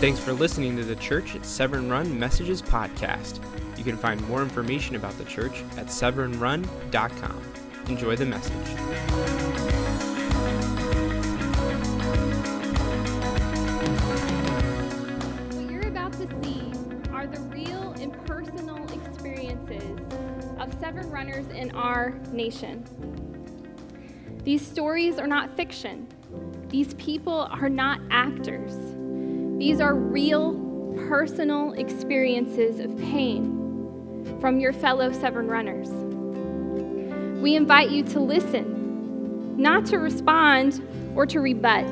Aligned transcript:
Thanks 0.00 0.18
for 0.18 0.32
listening 0.32 0.78
to 0.78 0.82
the 0.82 0.96
Church 0.96 1.36
at 1.36 1.44
Severn 1.44 1.90
Run 1.90 2.18
Messages 2.18 2.62
podcast. 2.62 3.38
You 3.76 3.84
can 3.84 3.98
find 3.98 4.26
more 4.28 4.40
information 4.40 4.96
about 4.96 5.18
the 5.18 5.24
church 5.24 5.62
at 5.76 5.88
severnrun.com. 5.88 7.42
Enjoy 7.86 8.16
the 8.16 8.24
message. 8.24 8.54
What 15.54 15.70
you're 15.70 15.88
about 15.88 16.14
to 16.14 16.26
see 16.42 16.72
are 17.12 17.26
the 17.26 17.40
real 17.50 17.92
and 18.00 18.24
personal 18.24 18.82
experiences 18.94 20.00
of 20.58 20.74
Severn 20.80 21.10
runners 21.10 21.46
in 21.48 21.72
our 21.72 22.18
nation. 22.32 22.86
These 24.44 24.66
stories 24.66 25.18
are 25.18 25.26
not 25.26 25.54
fiction. 25.58 26.08
These 26.70 26.94
people 26.94 27.50
are 27.50 27.68
not 27.68 28.00
actors. 28.10 28.96
These 29.60 29.80
are 29.82 29.94
real, 29.94 30.54
personal 31.06 31.72
experiences 31.74 32.80
of 32.80 32.96
pain 32.96 34.38
from 34.40 34.58
your 34.58 34.72
fellow 34.72 35.12
Severn 35.12 35.48
runners. 35.48 35.90
We 37.42 37.56
invite 37.56 37.90
you 37.90 38.02
to 38.04 38.20
listen, 38.20 39.58
not 39.58 39.84
to 39.86 39.98
respond 39.98 40.82
or 41.14 41.26
to 41.26 41.40
rebut, 41.40 41.84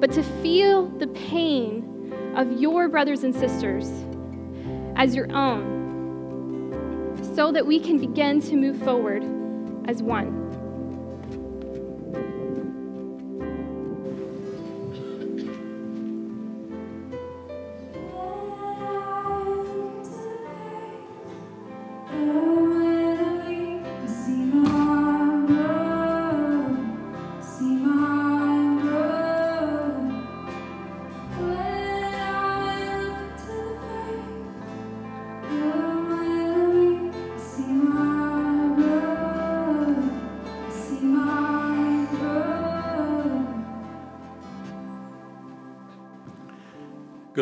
but 0.00 0.10
to 0.10 0.24
feel 0.42 0.88
the 0.88 1.06
pain 1.06 2.12
of 2.34 2.60
your 2.60 2.88
brothers 2.88 3.22
and 3.22 3.32
sisters 3.32 3.88
as 4.96 5.14
your 5.14 5.32
own, 5.32 7.16
so 7.36 7.52
that 7.52 7.64
we 7.64 7.78
can 7.78 8.00
begin 8.00 8.40
to 8.40 8.56
move 8.56 8.82
forward 8.82 9.22
as 9.88 10.02
one. 10.02 10.45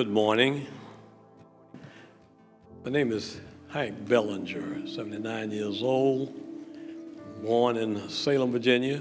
Good 0.05 0.13
morning. 0.13 0.67
My 2.85 2.91
name 2.91 3.11
is 3.11 3.41
Hank 3.71 4.07
Bellinger, 4.07 4.87
79 4.87 5.51
years 5.51 5.83
old, 5.83 6.31
born 7.43 7.79
in 7.79 8.07
Salem, 8.11 8.53
Virginia, 8.53 9.01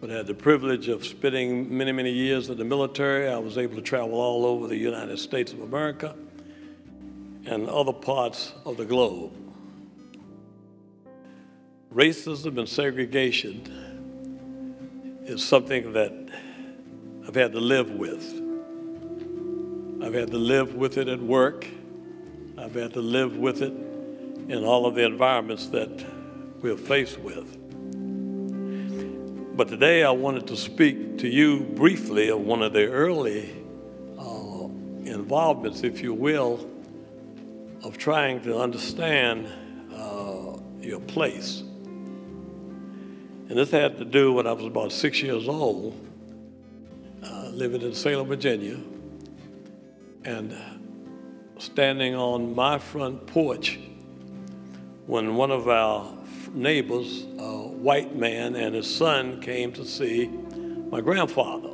but 0.00 0.08
had 0.08 0.26
the 0.26 0.32
privilege 0.32 0.88
of 0.88 1.04
spending 1.04 1.76
many, 1.76 1.92
many 1.92 2.10
years 2.10 2.48
in 2.48 2.56
the 2.56 2.64
military. 2.64 3.28
I 3.28 3.36
was 3.36 3.58
able 3.58 3.76
to 3.76 3.82
travel 3.82 4.18
all 4.18 4.46
over 4.46 4.68
the 4.68 4.76
United 4.78 5.18
States 5.18 5.52
of 5.52 5.60
America 5.60 6.16
and 7.44 7.68
other 7.68 7.92
parts 7.92 8.54
of 8.64 8.78
the 8.78 8.86
globe. 8.86 9.32
Racism 11.92 12.56
and 12.56 12.66
segregation 12.66 13.60
is 15.26 15.44
something 15.44 15.92
that 15.92 16.14
I've 17.26 17.34
had 17.34 17.52
to 17.52 17.60
live 17.60 17.90
with. 17.90 18.47
I've 20.08 20.14
had 20.14 20.30
to 20.30 20.38
live 20.38 20.74
with 20.74 20.96
it 20.96 21.06
at 21.06 21.20
work. 21.20 21.66
I've 22.56 22.74
had 22.74 22.94
to 22.94 23.02
live 23.02 23.36
with 23.36 23.60
it 23.60 23.74
in 24.50 24.64
all 24.64 24.86
of 24.86 24.94
the 24.94 25.04
environments 25.04 25.66
that 25.66 26.02
we're 26.62 26.78
faced 26.78 27.18
with. 27.18 27.44
But 29.54 29.68
today 29.68 30.04
I 30.04 30.10
wanted 30.12 30.46
to 30.46 30.56
speak 30.56 31.18
to 31.18 31.28
you 31.28 31.60
briefly 31.60 32.30
of 32.30 32.40
one 32.40 32.62
of 32.62 32.72
the 32.72 32.86
early 32.86 33.54
uh, 34.18 34.68
involvements, 35.04 35.82
if 35.82 36.00
you 36.00 36.14
will, 36.14 36.66
of 37.84 37.98
trying 37.98 38.40
to 38.44 38.58
understand 38.58 39.46
uh, 39.94 40.56
your 40.80 41.00
place. 41.00 41.60
And 43.50 43.58
this 43.58 43.70
had 43.70 43.98
to 43.98 44.06
do 44.06 44.32
when 44.32 44.46
I 44.46 44.52
was 44.52 44.64
about 44.64 44.90
six 44.90 45.20
years 45.20 45.46
old, 45.48 45.94
uh, 47.22 47.50
living 47.50 47.82
in 47.82 47.92
Salem, 47.92 48.26
Virginia 48.26 48.80
and 50.28 50.54
standing 51.56 52.14
on 52.14 52.54
my 52.54 52.78
front 52.78 53.26
porch 53.26 53.78
when 55.06 55.36
one 55.36 55.50
of 55.50 55.68
our 55.68 56.06
neighbors, 56.52 57.24
a 57.38 57.56
white 57.66 58.14
man, 58.14 58.54
and 58.54 58.74
his 58.74 58.94
son 58.94 59.40
came 59.40 59.72
to 59.72 59.86
see 59.86 60.26
my 60.90 61.00
grandfather. 61.00 61.72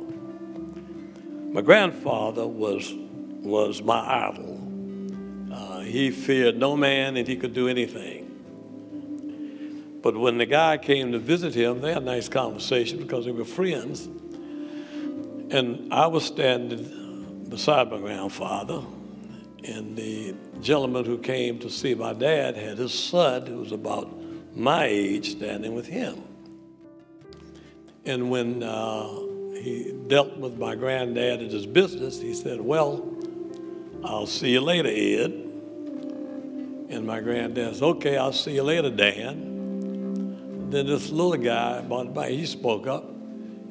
My 1.51 1.61
grandfather 1.61 2.47
was, 2.47 2.93
was 3.41 3.81
my 3.81 4.29
idol. 4.29 4.61
Uh, 5.53 5.81
he 5.81 6.09
feared 6.09 6.57
no 6.57 6.77
man 6.77 7.17
and 7.17 7.27
he 7.27 7.35
could 7.35 7.53
do 7.53 7.67
anything. 7.67 8.21
But 10.01 10.15
when 10.15 10.37
the 10.37 10.45
guy 10.45 10.77
came 10.77 11.11
to 11.11 11.19
visit 11.19 11.53
him, 11.53 11.81
they 11.81 11.93
had 11.93 12.03
a 12.03 12.05
nice 12.05 12.29
conversation 12.29 12.99
because 12.99 13.25
they 13.25 13.31
were 13.31 13.43
friends. 13.43 14.05
And 15.51 15.93
I 15.93 16.07
was 16.07 16.23
standing 16.23 17.04
beside 17.55 17.89
my 17.89 17.97
grandfather. 17.97 18.81
And 19.63 19.95
the 19.95 20.35
gentleman 20.59 21.05
who 21.05 21.17
came 21.17 21.57
to 21.59 21.69
see 21.69 21.95
my 21.95 22.11
dad 22.11 22.57
had 22.57 22.77
his 22.77 22.93
son, 22.93 23.45
who 23.45 23.59
was 23.59 23.71
about 23.71 24.13
my 24.53 24.83
age, 24.83 25.31
standing 25.31 25.73
with 25.73 25.87
him. 25.87 26.21
And 28.05 28.29
when 28.29 28.61
uh, 28.61 29.07
he 29.53 29.95
dealt 30.07 30.35
with 30.35 30.57
my 30.57 30.75
granddad 30.75 31.41
at 31.41 31.49
his 31.49 31.65
business, 31.65 32.19
he 32.19 32.33
said, 32.33 32.59
Well, 32.59 33.09
I'll 34.03 34.27
see 34.27 34.51
you 34.51 34.59
later, 34.59 34.89
Ed. 34.89 35.31
And 36.89 37.07
my 37.07 37.21
granddad 37.21 37.75
said, 37.75 37.83
Okay, 37.83 38.17
I'll 38.17 38.33
see 38.33 38.55
you 38.55 38.63
later, 38.63 38.89
Dan. 38.89 40.69
Then 40.71 40.87
this 40.87 41.09
little 41.09 41.41
guy, 41.41 41.77
about 41.77 42.27
he 42.27 42.45
spoke 42.45 42.85
up. 42.85 43.09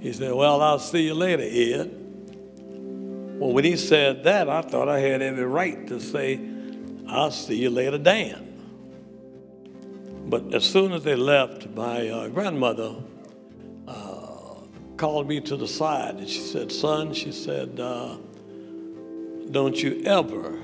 He 0.01 0.15
said, 0.15 0.33
Well, 0.33 0.63
I'll 0.63 0.79
see 0.79 1.03
you 1.03 1.13
later, 1.13 1.43
Ed. 1.43 2.04
Well, 3.45 3.53
when 3.53 3.65
he 3.65 3.77
said 3.77 4.25
that, 4.25 4.49
I 4.49 4.63
thought 4.63 4.89
I 4.89 5.01
had 5.01 5.21
every 5.21 5.45
right 5.45 5.87
to 5.89 6.01
say, 6.01 6.41
I'll 7.07 7.31
see 7.31 7.57
you 7.57 7.69
later, 7.69 7.99
Dan. 7.99 8.41
But 10.31 10.55
as 10.55 10.65
soon 10.65 10.95
as 10.95 11.05
they 11.05 11.15
left, 11.15 11.69
my 11.69 12.09
uh, 12.09 12.29
grandmother 12.29 12.95
uh, 13.87 14.55
called 14.97 15.29
me 15.29 15.43
to 15.43 15.59
the 15.59 15.69
side 15.69 16.15
and 16.15 16.27
she 16.27 16.41
said, 16.41 16.73
Son, 16.73 17.13
she 17.13 17.33
said, 17.33 17.79
uh, 17.79 18.17
don't 19.51 19.77
you 19.77 20.03
ever, 20.07 20.55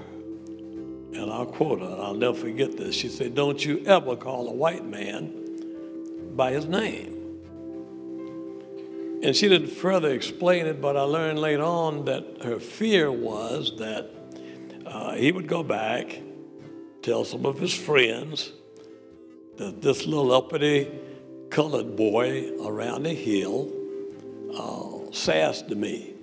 and 1.12 1.30
I'll 1.30 1.44
quote 1.44 1.80
her, 1.80 1.96
I'll 2.00 2.14
never 2.14 2.34
forget 2.34 2.78
this. 2.78 2.94
She 2.94 3.10
said, 3.10 3.34
Don't 3.34 3.62
you 3.62 3.84
ever 3.84 4.16
call 4.16 4.48
a 4.48 4.54
white 4.54 4.86
man 4.86 6.34
by 6.34 6.52
his 6.52 6.64
name. 6.64 7.19
And 9.22 9.36
she 9.36 9.48
didn't 9.48 9.68
further 9.68 10.10
explain 10.10 10.66
it, 10.66 10.80
but 10.80 10.96
I 10.96 11.02
learned 11.02 11.38
later 11.38 11.62
on 11.62 12.06
that 12.06 12.42
her 12.42 12.58
fear 12.58 13.12
was 13.12 13.76
that 13.76 14.10
uh, 14.86 15.14
he 15.14 15.30
would 15.30 15.46
go 15.46 15.62
back, 15.62 16.20
tell 17.02 17.24
some 17.24 17.44
of 17.44 17.58
his 17.58 17.74
friends 17.74 18.52
that 19.56 19.82
this 19.82 20.06
little 20.06 20.32
uppity 20.32 20.90
colored 21.50 21.96
boy 21.96 22.50
around 22.64 23.02
the 23.02 23.12
hill 23.12 23.70
uh, 24.56 25.12
sassed 25.12 25.68
me. 25.68 26.14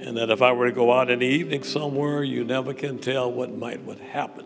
And 0.00 0.18
that 0.18 0.28
if 0.28 0.42
I 0.42 0.52
were 0.52 0.66
to 0.66 0.74
go 0.74 0.92
out 0.92 1.10
in 1.10 1.20
the 1.20 1.26
evening 1.26 1.62
somewhere, 1.62 2.22
you 2.22 2.44
never 2.44 2.74
can 2.74 2.98
tell 2.98 3.32
what 3.32 3.56
might 3.56 3.82
would 3.84 4.00
happen. 4.00 4.44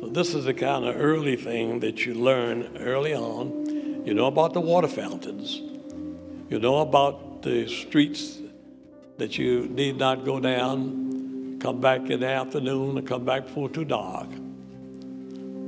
So 0.00 0.08
this 0.08 0.34
is 0.34 0.44
the 0.44 0.54
kind 0.54 0.84
of 0.84 0.96
early 0.96 1.36
thing 1.36 1.78
that 1.80 2.04
you 2.04 2.14
learn 2.14 2.76
early 2.78 3.14
on 3.14 3.61
you 4.04 4.14
know 4.14 4.26
about 4.26 4.52
the 4.52 4.60
water 4.60 4.88
fountains. 4.88 5.60
You 6.50 6.58
know 6.58 6.78
about 6.80 7.42
the 7.42 7.68
streets 7.68 8.38
that 9.18 9.38
you 9.38 9.68
need 9.68 9.96
not 9.96 10.24
go 10.24 10.40
down, 10.40 11.58
come 11.60 11.80
back 11.80 12.10
in 12.10 12.20
the 12.20 12.28
afternoon, 12.28 12.98
or 12.98 13.02
come 13.02 13.24
back 13.24 13.46
before 13.46 13.68
too 13.68 13.84
dark. 13.84 14.28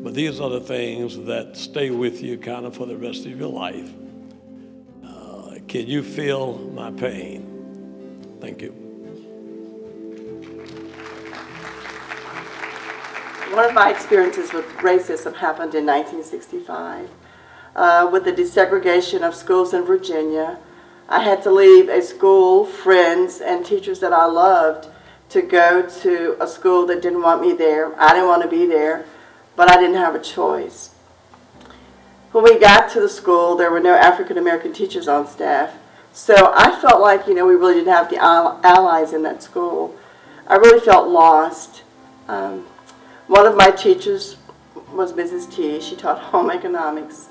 But 0.03 0.15
these 0.15 0.41
are 0.41 0.51
the 0.51 0.61
things 0.61 1.17
that 1.27 1.57
stay 1.57 1.91
with 1.91 2.23
you 2.23 2.37
kind 2.37 2.67
of 2.67 2.77
for 2.77 2.87
the 2.87 2.97
rest 2.97 3.25
of 3.25 3.39
your 3.39 3.51
life. 3.51 3.91
Uh, 5.05 5.59
can 5.69 5.87
you 5.87 6.03
feel 6.03 6.59
my 6.75 6.91
pain? 6.91 8.37
Thank 8.41 8.63
you. 8.63 8.73
One 13.55 13.65
of 13.65 13.73
my 13.73 13.91
experiences 13.91 14.53
with 14.53 14.67
racism 14.79 15.35
happened 15.37 15.75
in 15.77 15.87
1965 15.87 17.09
uh, 17.75 18.09
with 18.11 18.25
the 18.25 18.32
desegregation 18.32 19.23
of 19.23 19.35
schools 19.35 19.75
in 19.75 19.85
Virginia. 19.85 20.59
I 21.09 21.23
had 21.23 21.43
to 21.43 21.50
leave 21.50 21.88
a 21.88 22.00
school, 22.03 22.65
friends, 22.65 23.41
and 23.41 23.65
teachers 23.65 24.00
that 24.00 24.12
I 24.12 24.26
loved 24.26 24.88
to 25.31 25.43
go 25.43 25.88
to 26.03 26.37
a 26.41 26.47
school 26.47 26.87
that 26.87 27.03
didn't 27.03 27.23
want 27.23 27.41
me 27.41 27.53
there. 27.53 27.99
I 28.00 28.15
didn't 28.15 28.29
want 28.29 28.43
to 28.43 28.49
be 28.49 28.67
there, 28.67 29.05
but 29.56 29.71
I 29.71 29.79
didn't 29.79 29.97
have 29.97 30.15
a 30.15 30.21
choice. 30.21 30.91
When 32.32 32.44
we 32.44 32.59
got 32.59 32.91
to 32.91 33.00
the 33.00 33.09
school, 33.09 33.55
there 33.56 33.71
were 33.71 33.81
no 33.81 33.94
African 33.94 34.38
American 34.38 34.73
teachers 34.73 35.09
on 35.09 35.26
staff. 35.26 35.75
So 36.12 36.53
I 36.55 36.81
felt 36.81 37.00
like, 37.00 37.26
you 37.26 37.35
know, 37.35 37.47
we 37.47 37.55
really 37.55 37.75
didn't 37.75 37.93
have 37.93 38.09
the 38.09 38.19
allies 38.19 39.12
in 39.12 39.23
that 39.23 39.43
school. 39.43 39.97
I 40.47 40.56
really 40.56 40.81
felt 40.81 41.09
lost. 41.09 41.82
Um, 42.29 42.67
one 43.26 43.47
of 43.47 43.56
my 43.56 43.71
teachers 43.71 44.37
was 44.93 45.12
Mrs. 45.12 45.53
T. 45.53 45.81
She 45.81 45.97
taught 45.97 46.21
home 46.21 46.50
economics. 46.50 47.29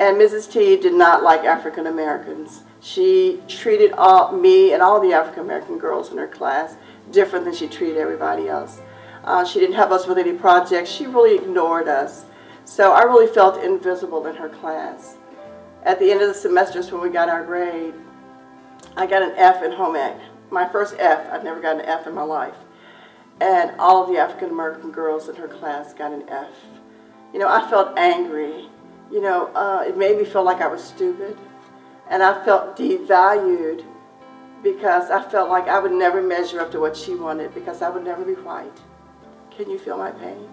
And 0.00 0.16
Mrs. 0.16 0.50
T 0.50 0.76
did 0.76 0.94
not 0.94 1.22
like 1.22 1.44
African 1.44 1.86
Americans. 1.86 2.62
She 2.80 3.40
treated 3.48 3.92
all, 3.92 4.32
me 4.32 4.72
and 4.72 4.80
all 4.80 5.00
the 5.00 5.12
African 5.12 5.42
American 5.42 5.78
girls 5.78 6.12
in 6.12 6.18
her 6.18 6.28
class 6.28 6.76
different 7.10 7.44
than 7.44 7.54
she 7.54 7.66
treated 7.66 7.96
everybody 7.96 8.48
else. 8.48 8.80
Uh, 9.24 9.44
she 9.44 9.58
didn't 9.58 9.74
help 9.74 9.90
us 9.90 10.06
with 10.06 10.18
any 10.18 10.32
projects. 10.32 10.90
She 10.90 11.06
really 11.06 11.34
ignored 11.34 11.88
us. 11.88 12.24
So 12.64 12.92
I 12.92 13.02
really 13.02 13.32
felt 13.32 13.62
invisible 13.62 14.26
in 14.26 14.36
her 14.36 14.48
class. 14.48 15.16
At 15.82 15.98
the 15.98 16.10
end 16.10 16.20
of 16.20 16.28
the 16.28 16.34
semesters 16.34 16.92
when 16.92 17.00
we 17.00 17.08
got 17.08 17.28
our 17.28 17.44
grade, 17.44 17.94
I 18.96 19.06
got 19.06 19.22
an 19.22 19.32
F 19.36 19.62
in 19.62 19.72
home 19.72 19.96
ec. 19.96 20.16
My 20.50 20.68
first 20.68 20.94
F. 20.98 21.30
I've 21.32 21.44
never 21.44 21.60
gotten 21.60 21.80
an 21.80 21.86
F 21.86 22.06
in 22.06 22.14
my 22.14 22.22
life. 22.22 22.54
And 23.40 23.72
all 23.78 24.02
of 24.02 24.10
the 24.10 24.18
African 24.18 24.50
American 24.50 24.90
girls 24.90 25.28
in 25.28 25.36
her 25.36 25.48
class 25.48 25.94
got 25.94 26.12
an 26.12 26.28
F. 26.28 26.48
You 27.32 27.38
know, 27.38 27.48
I 27.48 27.68
felt 27.68 27.98
angry. 27.98 28.68
You 29.10 29.22
know, 29.22 29.46
uh, 29.54 29.84
it 29.86 29.96
made 29.96 30.18
me 30.18 30.24
feel 30.24 30.44
like 30.44 30.60
I 30.60 30.68
was 30.68 30.82
stupid. 30.82 31.38
And 32.10 32.22
I 32.22 32.44
felt 32.44 32.76
devalued 32.76 33.84
because 34.62 35.10
I 35.10 35.22
felt 35.22 35.50
like 35.50 35.68
I 35.68 35.78
would 35.78 35.92
never 35.92 36.22
measure 36.22 36.60
up 36.60 36.70
to 36.72 36.80
what 36.80 36.96
she 36.96 37.14
wanted 37.14 37.54
because 37.54 37.82
I 37.82 37.90
would 37.90 38.04
never 38.04 38.24
be 38.24 38.34
white. 38.34 38.80
Can 39.50 39.70
you 39.70 39.78
feel 39.78 39.98
my 39.98 40.10
pain? 40.10 40.48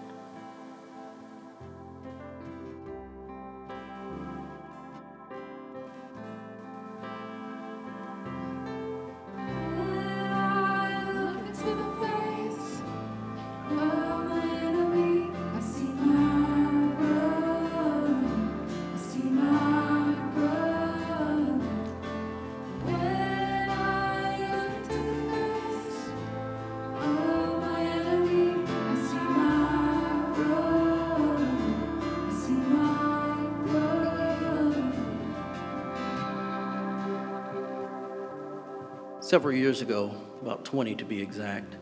Several 39.26 39.56
years 39.56 39.82
ago, 39.82 40.14
about 40.40 40.64
20 40.64 40.94
to 40.94 41.04
be 41.04 41.20
exact, 41.20 41.74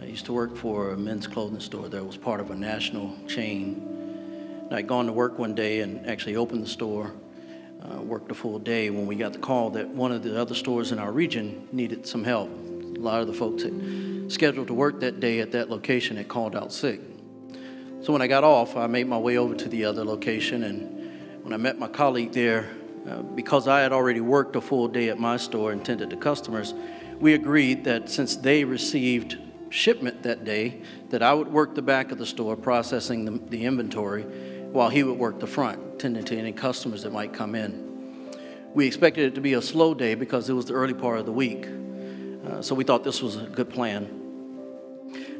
I 0.00 0.04
used 0.04 0.26
to 0.26 0.32
work 0.32 0.56
for 0.56 0.92
a 0.92 0.96
men's 0.96 1.26
clothing 1.26 1.58
store 1.58 1.88
that 1.88 2.06
was 2.06 2.16
part 2.16 2.38
of 2.38 2.52
a 2.52 2.54
national 2.54 3.16
chain. 3.26 4.62
And 4.62 4.72
I'd 4.72 4.86
gone 4.86 5.06
to 5.06 5.12
work 5.12 5.40
one 5.40 5.56
day 5.56 5.80
and 5.80 6.06
actually 6.06 6.36
opened 6.36 6.62
the 6.62 6.68
store, 6.68 7.10
uh, 7.82 8.00
worked 8.00 8.30
a 8.30 8.34
full 8.34 8.60
day 8.60 8.90
when 8.90 9.06
we 9.06 9.16
got 9.16 9.32
the 9.32 9.40
call 9.40 9.70
that 9.70 9.88
one 9.88 10.12
of 10.12 10.22
the 10.22 10.40
other 10.40 10.54
stores 10.54 10.92
in 10.92 11.00
our 11.00 11.10
region 11.10 11.66
needed 11.72 12.06
some 12.06 12.22
help. 12.22 12.48
A 12.48 13.00
lot 13.00 13.22
of 13.22 13.26
the 13.26 13.34
folks 13.34 13.64
that 13.64 14.26
scheduled 14.28 14.68
to 14.68 14.74
work 14.74 15.00
that 15.00 15.18
day 15.18 15.40
at 15.40 15.50
that 15.50 15.70
location 15.70 16.16
had 16.16 16.28
called 16.28 16.54
out 16.54 16.72
sick. 16.72 17.00
So 18.02 18.12
when 18.12 18.22
I 18.22 18.28
got 18.28 18.44
off, 18.44 18.76
I 18.76 18.86
made 18.86 19.08
my 19.08 19.18
way 19.18 19.36
over 19.36 19.56
to 19.56 19.68
the 19.68 19.84
other 19.84 20.04
location, 20.04 20.62
and 20.62 21.42
when 21.42 21.52
I 21.52 21.56
met 21.56 21.76
my 21.76 21.88
colleague 21.88 22.30
there, 22.30 22.70
uh, 23.08 23.22
because 23.22 23.66
I 23.66 23.80
had 23.80 23.92
already 23.92 24.20
worked 24.20 24.56
a 24.56 24.60
full 24.60 24.88
day 24.88 25.08
at 25.08 25.18
my 25.18 25.36
store 25.36 25.72
and 25.72 25.84
tended 25.84 26.10
to 26.10 26.16
customers, 26.16 26.74
we 27.18 27.34
agreed 27.34 27.84
that 27.84 28.08
since 28.10 28.36
they 28.36 28.64
received 28.64 29.38
shipment 29.70 30.22
that 30.22 30.44
day, 30.44 30.82
that 31.10 31.22
I 31.22 31.32
would 31.34 31.48
work 31.48 31.74
the 31.74 31.82
back 31.82 32.12
of 32.12 32.18
the 32.18 32.26
store 32.26 32.56
processing 32.56 33.24
the, 33.24 33.32
the 33.48 33.64
inventory 33.64 34.22
while 34.22 34.88
he 34.88 35.02
would 35.02 35.18
work 35.18 35.40
the 35.40 35.46
front, 35.46 35.98
tending 35.98 36.24
to 36.24 36.36
any 36.36 36.52
customers 36.52 37.02
that 37.02 37.12
might 37.12 37.32
come 37.32 37.54
in. 37.54 37.86
We 38.74 38.86
expected 38.86 39.26
it 39.26 39.34
to 39.34 39.40
be 39.40 39.54
a 39.54 39.62
slow 39.62 39.94
day 39.94 40.14
because 40.14 40.48
it 40.48 40.52
was 40.52 40.66
the 40.66 40.74
early 40.74 40.94
part 40.94 41.18
of 41.18 41.26
the 41.26 41.32
week, 41.32 41.66
uh, 42.46 42.62
so 42.62 42.74
we 42.74 42.84
thought 42.84 43.04
this 43.04 43.22
was 43.22 43.36
a 43.36 43.44
good 43.44 43.70
plan. 43.70 44.14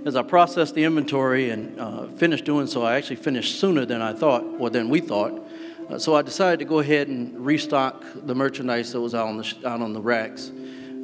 As 0.07 0.17
I 0.17 0.23
processed 0.23 0.75
the 0.75 0.85
inventory 0.85 1.51
and 1.51 1.79
uh, 1.79 2.07
finished 2.09 2.45
doing 2.45 2.67
so, 2.67 2.83
I 2.83 2.97
actually 2.97 3.17
finished 3.17 3.61
sooner 3.61 3.85
than 3.85 4.01
I 4.01 4.15
thought, 4.15 4.43
or 4.59 4.71
than 4.71 4.89
we 4.89 5.01
thought. 5.01 5.47
Uh, 5.89 5.99
so 5.99 6.15
I 6.15 6.23
decided 6.23 6.59
to 6.59 6.67
go 6.67 6.81
ahead 6.81 7.09
and 7.09 7.45
restock 7.45 8.05
the 8.15 8.35
merchandise 8.35 8.93
that 8.93 9.01
was 9.01 9.15
out 9.15 9.29
on 9.29 9.39
the, 9.39 9.55
out 9.65 9.81
on 9.81 9.95
the 9.95 10.01
racks. 10.01 10.53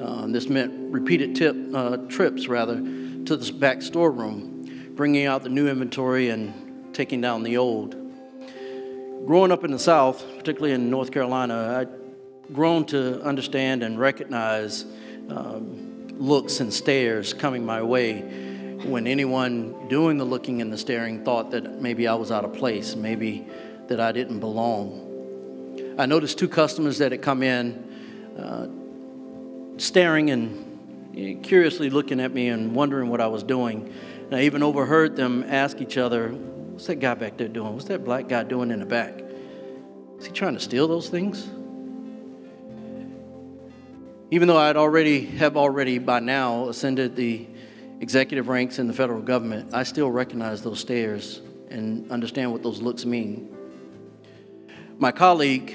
Uh, 0.00 0.26
this 0.26 0.48
meant 0.48 0.92
repeated 0.92 1.34
tip, 1.34 1.56
uh, 1.74 1.96
trips, 2.08 2.48
rather, 2.48 2.76
to 2.76 3.36
the 3.36 3.52
back 3.52 3.80
storeroom, 3.80 4.92
bringing 4.94 5.24
out 5.24 5.42
the 5.42 5.48
new 5.48 5.68
inventory 5.68 6.28
and 6.28 6.94
taking 6.94 7.20
down 7.20 7.42
the 7.42 7.56
old. 7.56 7.96
Growing 9.26 9.50
up 9.50 9.64
in 9.64 9.70
the 9.70 9.78
South, 9.78 10.22
particularly 10.36 10.74
in 10.74 10.90
North 10.90 11.10
Carolina, 11.10 11.78
I'd 11.80 12.52
grown 12.52 12.84
to 12.86 13.22
understand 13.22 13.82
and 13.82 13.98
recognize 13.98 14.84
um, 15.30 16.08
looks 16.18 16.60
and 16.60 16.72
stares 16.72 17.32
coming 17.32 17.64
my 17.64 17.82
way 17.82 18.20
when 18.84 19.06
anyone 19.06 19.88
doing 19.88 20.18
the 20.18 20.26
looking 20.26 20.60
and 20.60 20.70
the 20.70 20.76
staring 20.76 21.24
thought 21.24 21.52
that 21.52 21.80
maybe 21.80 22.06
I 22.06 22.14
was 22.14 22.30
out 22.30 22.44
of 22.44 22.52
place, 22.52 22.94
maybe 22.94 23.46
that 23.88 24.00
I 24.00 24.12
didn't 24.12 24.40
belong. 24.40 25.94
I 25.98 26.06
noticed 26.06 26.38
two 26.38 26.48
customers 26.48 26.98
that 26.98 27.12
had 27.12 27.22
come 27.22 27.42
in 27.42 28.36
uh, 28.38 28.66
staring 29.78 30.30
and 30.30 31.42
curiously 31.44 31.90
looking 31.90 32.20
at 32.20 32.32
me 32.32 32.48
and 32.48 32.74
wondering 32.74 33.08
what 33.08 33.20
I 33.20 33.28
was 33.28 33.42
doing. 33.42 33.92
And 34.26 34.34
I 34.34 34.42
even 34.42 34.62
overheard 34.62 35.16
them 35.16 35.44
ask 35.46 35.80
each 35.80 35.96
other, 35.96 36.30
What's 36.30 36.88
that 36.88 36.96
guy 36.96 37.14
back 37.14 37.36
there 37.36 37.46
doing? 37.46 37.72
What's 37.72 37.84
that 37.84 38.04
black 38.04 38.28
guy 38.28 38.42
doing 38.42 38.72
in 38.72 38.80
the 38.80 38.86
back? 38.86 39.22
Is 40.18 40.26
he 40.26 40.32
trying 40.32 40.54
to 40.54 40.60
steal 40.60 40.88
those 40.88 41.08
things? 41.08 41.46
Even 44.32 44.48
though 44.48 44.56
I'd 44.56 44.76
already 44.76 45.24
have 45.24 45.56
already 45.56 45.98
by 46.00 46.18
now 46.18 46.68
ascended 46.68 47.14
the 47.14 47.46
executive 48.00 48.48
ranks 48.48 48.80
in 48.80 48.88
the 48.88 48.92
federal 48.92 49.22
government, 49.22 49.72
I 49.72 49.84
still 49.84 50.10
recognize 50.10 50.62
those 50.62 50.80
stares 50.80 51.42
and 51.70 52.10
understand 52.10 52.50
what 52.50 52.64
those 52.64 52.82
looks 52.82 53.04
mean. 53.04 53.53
My 54.98 55.12
colleague, 55.12 55.74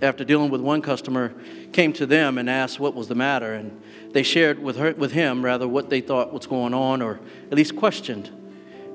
after 0.00 0.24
dealing 0.24 0.50
with 0.50 0.60
one 0.60 0.82
customer, 0.82 1.34
came 1.72 1.92
to 1.94 2.06
them 2.06 2.38
and 2.38 2.48
asked 2.48 2.78
what 2.78 2.94
was 2.94 3.08
the 3.08 3.14
matter, 3.14 3.54
and 3.54 3.80
they 4.12 4.22
shared 4.22 4.58
with, 4.58 4.76
her, 4.76 4.92
with 4.92 5.12
him, 5.12 5.44
rather, 5.44 5.66
what 5.66 5.90
they 5.90 6.00
thought 6.00 6.32
was 6.32 6.46
going 6.46 6.74
on, 6.74 7.02
or 7.02 7.20
at 7.50 7.54
least 7.54 7.76
questioned. 7.76 8.30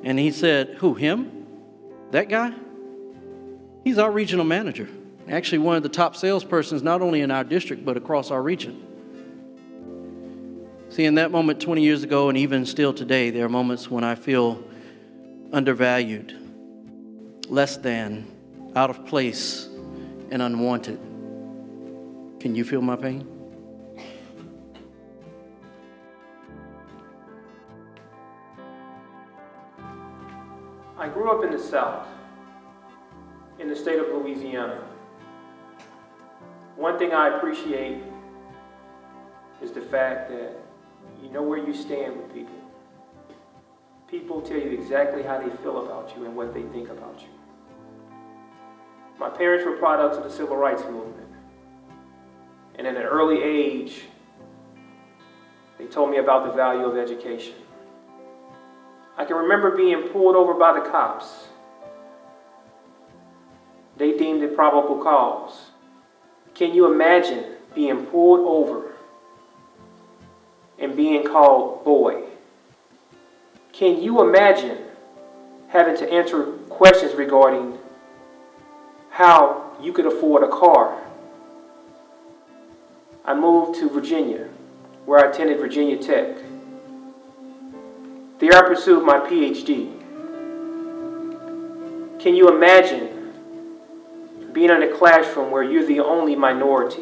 And 0.04 0.18
he 0.18 0.32
said, 0.32 0.76
Who, 0.80 0.94
him? 0.94 1.46
That 2.12 2.30
guy? 2.30 2.54
He's 3.84 3.98
our 3.98 4.12
regional 4.12 4.46
manager. 4.46 4.90
Actually, 5.28 5.60
one 5.60 5.76
of 5.76 5.84
the 5.84 5.90
top 5.90 6.16
salespersons, 6.16 6.82
not 6.82 7.02
only 7.02 7.22
in 7.22 7.32
our 7.32 7.44
district, 7.44 7.86
but 7.86 7.98
across 7.98 8.32
our 8.32 8.42
region. 8.42 8.88
See, 10.90 11.06
in 11.06 11.16
that 11.16 11.32
moment 11.32 11.62
20 11.62 11.82
years 11.82 12.04
ago, 12.04 12.30
and 12.30 12.38
even 12.38 12.66
still 12.66 12.94
today, 12.94 13.30
there 13.30 13.46
are 13.46 13.50
moments 13.50 13.90
when 13.90 14.04
I 14.04 14.16
feel 14.16 14.64
undervalued, 15.54 16.38
less 17.48 17.78
than, 17.78 18.31
out 18.76 18.90
of 18.90 19.06
place 19.06 19.68
and 20.32 20.42
unwanted. 20.42 21.00
Can 22.40 22.56
you 22.56 22.64
feel 22.64 22.82
my 22.82 22.96
pain? 22.96 23.28
I 30.98 31.10
grew 31.10 31.32
up 31.32 31.44
in 31.44 31.52
the 31.52 31.60
South, 31.60 32.08
in 33.60 33.68
the 33.68 33.76
state 33.76 34.00
of 34.00 34.08
Louisiana. 34.08 34.84
One 36.76 36.98
thing 36.98 37.12
I 37.12 37.38
appreciate 37.38 38.02
is 39.62 39.72
the 39.72 39.82
fact 39.82 40.30
that 40.30 40.54
you 41.22 41.30
know 41.30 41.44
where 41.44 41.58
you 41.58 41.74
stand 41.74 42.18
with 42.18 42.34
people. 42.34 42.56
People 44.08 44.42
tell 44.42 44.58
you 44.58 44.72
exactly 44.72 45.24
how 45.24 45.40
they 45.40 45.56
feel 45.58 45.86
about 45.86 46.16
you 46.16 46.26
and 46.26 46.36
what 46.36 46.54
they 46.54 46.64
think 46.64 46.90
about 46.90 47.20
you. 47.22 47.41
My 49.22 49.30
parents 49.30 49.64
were 49.64 49.74
products 49.74 50.18
of 50.18 50.24
the 50.24 50.32
civil 50.32 50.58
rights 50.58 50.82
movement. 50.82 51.30
And 52.74 52.88
at 52.88 52.96
an 52.96 53.04
early 53.04 53.44
age, 53.44 54.06
they 55.78 55.86
told 55.86 56.10
me 56.10 56.18
about 56.18 56.48
the 56.48 56.54
value 56.54 56.86
of 56.86 56.98
education. 56.98 57.54
I 59.16 59.26
can 59.26 59.36
remember 59.36 59.78
being 59.78 60.08
pulled 60.08 60.36
over 60.36 60.56
by 60.56 60.74
the 60.74 60.90
cops. 60.90 61.50
They 63.98 64.18
deemed 64.18 64.42
it 64.42 64.56
probable 64.56 65.04
cause. 65.04 65.70
Can 66.56 66.74
you 66.74 66.92
imagine 66.92 67.44
being 67.76 68.08
pulled 68.08 68.40
over 68.40 68.94
and 70.80 70.96
being 70.96 71.24
called 71.28 71.86
boy? 71.86 72.24
Can 73.72 74.02
you 74.02 74.28
imagine 74.28 74.80
having 75.68 75.96
to 75.98 76.12
answer 76.12 76.44
questions 76.70 77.14
regarding 77.14 77.78
how 79.12 79.76
you 79.82 79.92
could 79.92 80.06
afford 80.06 80.42
a 80.42 80.48
car? 80.48 80.98
I 83.26 83.36
moved 83.36 83.78
to 83.80 83.90
Virginia, 83.90 84.48
where 85.06 85.20
I 85.20 85.30
attended 85.30 85.60
Virginia 85.60 85.98
Tech. 85.98 86.38
There 88.40 88.54
I 88.54 88.62
pursued 88.68 89.06
my 89.06 89.20
PhD. 89.20 90.00
Can 92.20 92.36
you 92.36 92.50
imagine 92.50 93.34
being 94.54 94.70
in 94.70 94.82
a 94.82 94.98
classroom 94.98 95.52
where 95.52 95.64
you're 95.64 95.86
the 95.86 96.00
only 96.00 96.36
minority? 96.36 97.02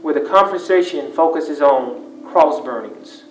Where 0.00 0.14
the 0.14 0.22
conversation 0.28 1.12
focuses 1.12 1.60
on 1.60 2.24
cross 2.24 2.64
burnings, 2.64 3.24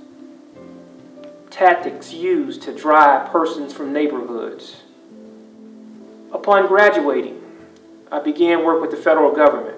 tactics 1.49 2.13
used 2.13 2.61
to 2.61 2.73
drive 2.73 3.29
persons 3.31 3.73
from 3.73 3.91
neighborhoods. 3.91 4.82
Upon 6.33 6.67
graduating, 6.67 7.39
I 8.11 8.19
began 8.19 8.65
work 8.65 8.81
with 8.81 8.89
the 8.89 8.97
federal 8.97 9.33
government. 9.33 9.77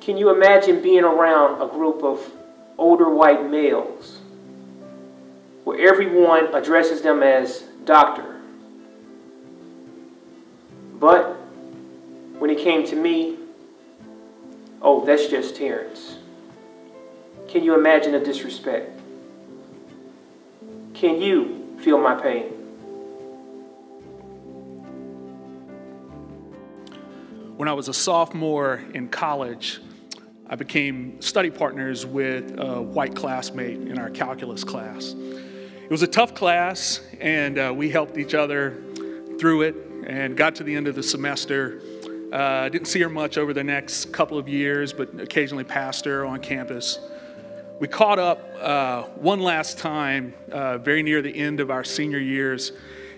Can 0.00 0.18
you 0.18 0.28
imagine 0.28 0.82
being 0.82 1.02
around 1.02 1.62
a 1.62 1.66
group 1.66 2.04
of 2.04 2.30
older 2.76 3.08
white 3.08 3.50
males 3.50 4.18
where 5.64 5.88
everyone 5.88 6.54
addresses 6.54 7.00
them 7.00 7.22
as 7.22 7.62
doctor? 7.86 8.38
But 11.00 11.36
when 12.38 12.50
it 12.50 12.58
came 12.58 12.86
to 12.88 12.96
me, 12.96 13.38
oh, 14.82 15.06
that's 15.06 15.26
just 15.28 15.56
Terrence. 15.56 16.18
Can 17.48 17.64
you 17.64 17.74
imagine 17.74 18.12
the 18.12 18.20
disrespect? 18.20 19.00
Can 20.92 21.20
you 21.20 21.78
feel 21.80 21.98
my 21.98 22.14
pain? 22.14 22.63
When 27.56 27.68
I 27.68 27.72
was 27.72 27.86
a 27.86 27.94
sophomore 27.94 28.82
in 28.94 29.08
college, 29.08 29.80
I 30.48 30.56
became 30.56 31.22
study 31.22 31.50
partners 31.50 32.04
with 32.04 32.58
a 32.58 32.82
white 32.82 33.14
classmate 33.14 33.80
in 33.80 33.96
our 33.96 34.10
calculus 34.10 34.64
class. 34.64 35.14
It 35.14 35.88
was 35.88 36.02
a 36.02 36.08
tough 36.08 36.34
class, 36.34 37.00
and 37.20 37.56
uh, 37.56 37.72
we 37.72 37.90
helped 37.90 38.18
each 38.18 38.34
other 38.34 38.82
through 39.38 39.62
it 39.62 39.76
and 40.04 40.36
got 40.36 40.56
to 40.56 40.64
the 40.64 40.74
end 40.74 40.88
of 40.88 40.96
the 40.96 41.02
semester. 41.04 41.80
Uh, 42.32 42.68
didn't 42.70 42.88
see 42.88 43.00
her 43.02 43.08
much 43.08 43.38
over 43.38 43.54
the 43.54 43.62
next 43.62 44.12
couple 44.12 44.36
of 44.36 44.48
years, 44.48 44.92
but 44.92 45.20
occasionally 45.20 45.62
passed 45.62 46.06
her 46.06 46.26
on 46.26 46.40
campus. 46.40 46.98
We 47.78 47.86
caught 47.86 48.18
up 48.18 48.52
uh, 48.60 49.04
one 49.14 49.38
last 49.38 49.78
time 49.78 50.34
uh, 50.50 50.78
very 50.78 51.04
near 51.04 51.22
the 51.22 51.36
end 51.36 51.60
of 51.60 51.70
our 51.70 51.84
senior 51.84 52.18
years 52.18 52.72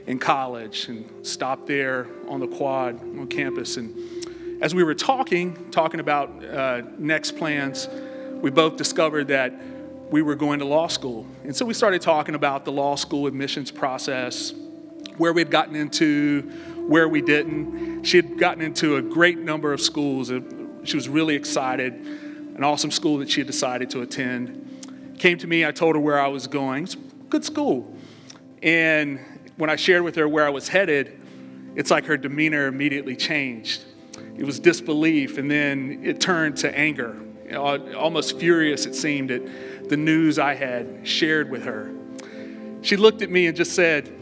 in 0.07 0.19
college 0.19 0.89
and 0.89 1.27
stopped 1.27 1.67
there 1.67 2.07
on 2.29 2.41
the 2.41 2.47
quad 2.47 3.01
on 3.01 3.27
campus. 3.29 3.79
And 3.79 4.16
as 4.61 4.75
we 4.75 4.85
were 4.85 4.95
talking, 4.95 5.71
talking 5.71 6.01
about 6.01 6.45
uh, 6.45 6.83
next 6.99 7.37
plans, 7.37 7.89
we 8.41 8.51
both 8.51 8.77
discovered 8.77 9.29
that 9.29 9.53
we 10.11 10.23
were 10.23 10.35
going 10.35 10.61
to 10.61 10.65
law 10.65 10.87
school. 10.87 11.27
And 11.45 11.55
so 11.55 11.65
we 11.65 11.75
started 11.75 12.01
talking 12.01 12.35
about 12.35 12.65
the 12.65 12.73
law 12.73 12.97
school 12.97 13.27
admissions 13.27 13.71
process, 13.71 14.55
where 15.17 15.33
we'd 15.33 15.51
gotten 15.51 15.75
into, 15.75 16.43
where 16.87 17.09
we 17.09 17.21
didn't. 17.21 18.05
She 18.05 18.19
had 18.19 18.39
gotten 18.39 18.63
into 18.63 18.97
a 18.97 19.03
great 19.03 19.39
number 19.39 19.73
of 19.73 19.81
schools. 19.81 20.31
She 20.85 20.97
was 20.97 21.09
really 21.09 21.35
excited. 21.35 21.93
An 21.95 22.65
awesome 22.65 22.91
school 22.91 23.19
that 23.19 23.31
she 23.31 23.41
had 23.41 23.47
decided 23.47 23.91
to 23.91 24.03
attend. 24.03 25.17
Came 25.19 25.39
to 25.39 25.47
me, 25.47 25.67
I 25.67 25.73
told 25.73 25.97
her 25.97 26.01
where 26.01 26.21
I 26.21 26.29
was 26.29 26.47
going. 26.47 26.85
It's 26.85 26.97
good 27.29 27.45
school. 27.45 27.95
And 28.63 29.21
when 29.57 29.69
I 29.69 29.77
shared 29.77 30.03
with 30.03 30.15
her 30.17 30.29
where 30.29 30.47
I 30.47 30.51
was 30.51 30.69
headed, 30.69 31.21
it's 31.75 31.91
like 31.91 32.07
her 32.07 32.17
demeanor 32.17 32.67
immediately 32.67 33.17
changed. 33.17 33.85
It 34.37 34.45
was 34.45 34.61
disbelief, 34.61 35.39
and 35.39 35.51
then 35.51 36.01
it 36.05 36.21
turned 36.21 36.57
to 36.59 36.79
anger. 36.79 37.17
Almost 37.55 38.39
furious, 38.39 38.87
it 38.87 38.95
seemed, 38.95 39.31
at 39.31 39.89
the 39.89 39.97
news 39.97 40.39
I 40.39 40.55
had 40.55 41.07
shared 41.07 41.51
with 41.51 41.65
her. 41.65 41.93
She 42.83 42.97
looked 42.97 43.23
at 43.23 43.31
me 43.31 43.47
and 43.47 43.57
just 43.57 43.75
said, 43.75 44.13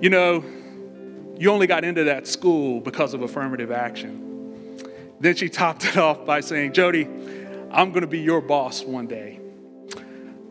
You 0.00 0.10
know, 0.10 0.44
you 1.38 1.50
only 1.50 1.66
got 1.66 1.84
into 1.84 2.04
that 2.04 2.26
school 2.26 2.80
because 2.80 3.14
of 3.14 3.22
affirmative 3.22 3.70
action. 3.70 4.78
Then 5.20 5.36
she 5.36 5.48
topped 5.48 5.84
it 5.84 5.96
off 5.98 6.24
by 6.24 6.40
saying, 6.40 6.72
Jody, 6.72 7.06
I'm 7.70 7.90
going 7.90 8.02
to 8.02 8.06
be 8.06 8.20
your 8.20 8.40
boss 8.40 8.82
one 8.82 9.06
day. 9.06 9.40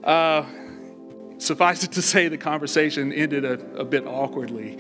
Uh, 0.03 0.45
suffice 1.37 1.83
it 1.83 1.91
to 1.93 2.01
say, 2.01 2.27
the 2.27 2.37
conversation 2.37 3.11
ended 3.11 3.45
a, 3.45 3.53
a 3.75 3.85
bit 3.85 4.05
awkwardly. 4.07 4.77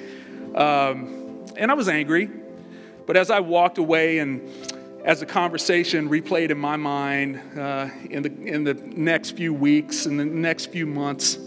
Um, 0.55 1.45
and 1.57 1.69
I 1.69 1.73
was 1.73 1.89
angry. 1.89 2.29
But 3.09 3.17
as 3.17 3.31
I 3.31 3.39
walked 3.39 3.79
away 3.79 4.19
and 4.19 4.47
as 5.03 5.21
the 5.21 5.25
conversation 5.25 6.09
replayed 6.09 6.51
in 6.51 6.59
my 6.59 6.75
mind 6.75 7.41
uh, 7.57 7.89
in, 8.07 8.21
the, 8.21 8.31
in 8.45 8.63
the 8.63 8.75
next 8.75 9.31
few 9.31 9.51
weeks 9.51 10.05
and 10.05 10.19
the 10.19 10.25
next 10.25 10.67
few 10.67 10.85
months, 10.85 11.39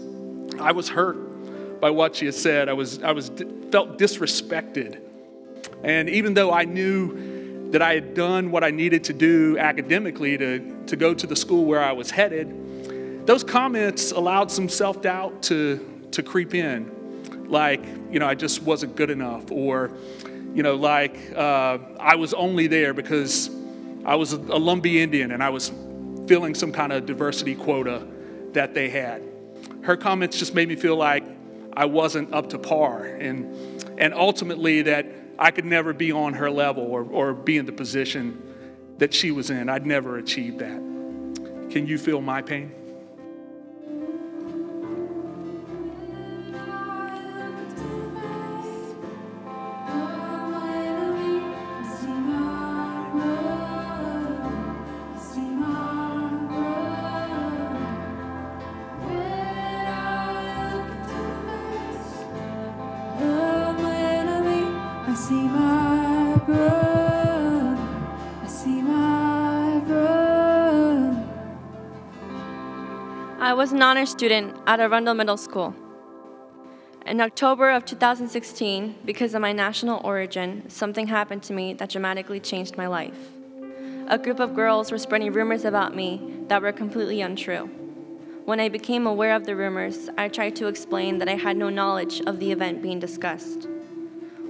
I 0.59 0.73
was 0.73 0.89
hurt 0.89 1.79
by 1.79 1.89
what 1.89 2.17
she 2.17 2.25
had 2.25 2.35
said. 2.35 2.67
I 2.67 2.73
was, 2.73 3.01
I 3.01 3.13
was 3.13 3.31
felt 3.71 3.97
disrespected. 3.97 4.99
And 5.85 6.09
even 6.09 6.33
though 6.33 6.51
I 6.51 6.65
knew 6.65 7.71
that 7.71 7.81
I 7.81 7.93
had 7.93 8.13
done 8.13 8.51
what 8.51 8.65
I 8.65 8.69
needed 8.69 9.05
to 9.05 9.13
do 9.13 9.57
academically 9.57 10.37
to, 10.37 10.83
to 10.87 10.97
go 10.97 11.13
to 11.13 11.25
the 11.25 11.35
school 11.37 11.63
where 11.63 11.81
I 11.81 11.93
was 11.93 12.11
headed, 12.11 13.25
those 13.25 13.41
comments 13.41 14.11
allowed 14.11 14.51
some 14.51 14.67
self 14.67 15.01
doubt 15.01 15.43
to, 15.43 16.09
to 16.11 16.23
creep 16.23 16.55
in. 16.55 17.47
Like, 17.47 17.85
you 18.11 18.19
know, 18.19 18.27
I 18.27 18.35
just 18.35 18.63
wasn't 18.63 18.97
good 18.97 19.09
enough, 19.09 19.49
or, 19.49 19.91
you 20.53 20.63
know, 20.63 20.75
like 20.75 21.17
uh, 21.35 21.79
I 21.99 22.15
was 22.15 22.33
only 22.33 22.67
there 22.67 22.93
because 22.93 23.49
I 24.05 24.15
was 24.15 24.33
a, 24.33 24.37
a 24.37 24.59
Lumbee 24.59 24.95
Indian 24.95 25.31
and 25.31 25.43
I 25.43 25.49
was 25.49 25.71
filling 26.27 26.55
some 26.55 26.71
kind 26.71 26.93
of 26.93 27.05
diversity 27.05 27.55
quota 27.55 28.05
that 28.53 28.73
they 28.73 28.89
had. 28.89 29.23
Her 29.81 29.97
comments 29.97 30.37
just 30.37 30.53
made 30.53 30.69
me 30.69 30.75
feel 30.75 30.95
like 30.95 31.23
I 31.75 31.85
wasn't 31.85 32.33
up 32.33 32.49
to 32.49 32.59
par. 32.59 33.05
And, 33.05 33.83
and 33.97 34.13
ultimately, 34.13 34.83
that 34.83 35.07
I 35.39 35.51
could 35.51 35.65
never 35.65 35.93
be 35.93 36.11
on 36.11 36.33
her 36.35 36.49
level 36.49 36.83
or, 36.83 37.03
or 37.03 37.33
be 37.33 37.57
in 37.57 37.65
the 37.65 37.71
position 37.71 38.41
that 38.99 39.13
she 39.13 39.31
was 39.31 39.49
in. 39.49 39.69
I'd 39.69 39.85
never 39.85 40.17
achieve 40.17 40.59
that. 40.59 40.77
Can 41.71 41.87
you 41.87 41.97
feel 41.97 42.21
my 42.21 42.41
pain? 42.41 42.71
I 73.53 73.55
was 73.55 73.71
an 73.71 73.83
honor 73.83 74.07
student 74.07 74.57
at 74.65 74.79
Arundel 74.79 75.13
Middle 75.13 75.37
School. 75.37 75.75
In 77.05 77.21
October 77.21 77.69
of 77.69 77.85
2016, 77.85 78.95
because 79.05 79.35
of 79.35 79.41
my 79.41 79.51
national 79.51 80.01
origin, 80.03 80.67
something 80.71 81.05
happened 81.05 81.43
to 81.43 81.53
me 81.53 81.75
that 81.75 81.91
dramatically 81.91 82.39
changed 82.39 82.77
my 82.77 82.87
life. 82.87 83.29
A 84.07 84.17
group 84.17 84.39
of 84.39 84.55
girls 84.55 84.91
were 84.91 84.97
spreading 84.97 85.31
rumors 85.31 85.65
about 85.65 85.95
me 85.95 86.33
that 86.47 86.63
were 86.63 86.71
completely 86.71 87.21
untrue. 87.21 87.65
When 88.45 88.59
I 88.59 88.69
became 88.69 89.05
aware 89.05 89.35
of 89.35 89.45
the 89.45 89.55
rumors, 89.55 90.09
I 90.17 90.29
tried 90.29 90.55
to 90.55 90.65
explain 90.65 91.19
that 91.19 91.29
I 91.29 91.35
had 91.35 91.55
no 91.55 91.69
knowledge 91.69 92.21
of 92.21 92.39
the 92.39 92.51
event 92.51 92.81
being 92.81 92.99
discussed. 92.99 93.67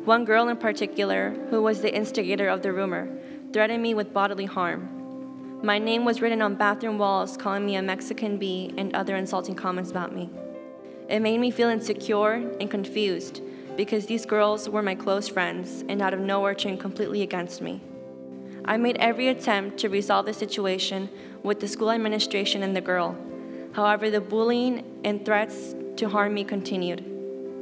One 0.05 0.23
girl 0.23 0.47
in 0.47 0.55
particular, 0.55 1.31
who 1.49 1.61
was 1.61 1.81
the 1.81 1.93
instigator 1.93 2.47
of 2.47 2.61
the 2.61 2.71
rumor, 2.71 3.09
threatened 3.51 3.83
me 3.83 3.95
with 3.95 4.13
bodily 4.13 4.45
harm. 4.45 4.92
My 5.63 5.79
name 5.79 6.03
was 6.03 6.21
written 6.21 6.41
on 6.41 6.55
bathroom 6.55 6.97
walls, 6.97 7.37
calling 7.37 7.65
me 7.65 7.77
a 7.77 7.81
Mexican 7.81 8.37
bee 8.37 8.73
and 8.77 8.93
other 8.93 9.15
insulting 9.15 9.55
comments 9.55 9.91
about 9.91 10.13
me. 10.13 10.29
It 11.07 11.21
made 11.21 11.39
me 11.39 11.51
feel 11.51 11.69
insecure 11.69 12.33
and 12.59 12.69
confused 12.69 13.41
because 13.77 14.05
these 14.05 14.25
girls 14.25 14.67
were 14.67 14.81
my 14.81 14.93
close 14.93 15.29
friends 15.29 15.85
and 15.87 16.01
out 16.01 16.13
of 16.13 16.19
nowhere 16.19 16.53
turned 16.53 16.81
completely 16.81 17.21
against 17.21 17.61
me. 17.61 17.79
I 18.65 18.75
made 18.75 18.97
every 18.97 19.29
attempt 19.29 19.77
to 19.77 19.87
resolve 19.87 20.25
the 20.25 20.33
situation 20.33 21.09
with 21.43 21.61
the 21.61 21.69
school 21.69 21.91
administration 21.91 22.61
and 22.61 22.75
the 22.75 22.81
girl. 22.81 23.17
However, 23.71 24.09
the 24.09 24.19
bullying 24.19 24.83
and 25.05 25.25
threats 25.25 25.75
to 25.95 26.09
harm 26.09 26.33
me 26.33 26.43
continued. 26.43 27.12